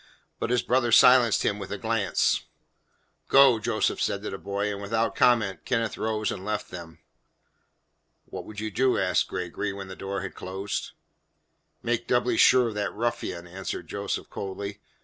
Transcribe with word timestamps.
But 0.39 0.49
his 0.49 0.63
brother 0.63 0.91
silenced 0.91 1.43
him 1.43 1.59
with 1.59 1.71
a 1.71 1.77
glance. 1.77 2.45
"Go," 3.27 3.59
Joseph 3.59 4.01
said 4.01 4.23
to 4.23 4.31
the 4.31 4.39
boy. 4.39 4.71
And, 4.71 4.81
without 4.81 5.13
comment, 5.15 5.63
Kenneth 5.63 5.95
rose 5.95 6.31
and 6.31 6.43
left 6.43 6.71
them. 6.71 6.97
"What 8.25 8.43
would 8.45 8.59
you 8.59 8.71
do?" 8.71 8.97
asked 8.97 9.27
Gregory 9.27 9.71
when 9.71 9.89
the 9.89 9.95
door 9.95 10.21
had 10.21 10.33
closed. 10.33 10.93
"Make 11.83 12.07
doubly 12.07 12.37
sure 12.37 12.69
of 12.69 12.73
that 12.73 12.91
ruffian," 12.95 13.45
answered 13.45 13.87
Joseph 13.89 14.27
coldly. 14.31 14.79